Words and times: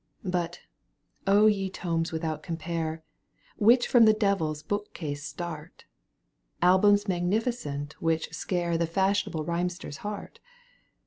But, 0.25 0.61
ye 1.27 1.69
tomea 1.69 2.11
without 2.11 2.41
compare, 2.41 3.03
Which 3.57 3.87
from 3.87 4.05
the 4.05 4.15
devil's 4.15 4.63
bookcase 4.63 5.23
start, 5.23 5.85
Albums 6.59 7.07
magnificent 7.07 7.93
which 8.01 8.33
scare 8.33 8.79
The 8.79 8.87
fashionable 8.87 9.45
rhymester's 9.45 9.97
heart 9.97 10.39